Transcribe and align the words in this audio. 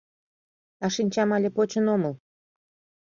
А 0.83 0.85
шинчам 0.95 1.29
але 1.35 1.49
почын 1.55 1.85
омыл. 1.95 2.13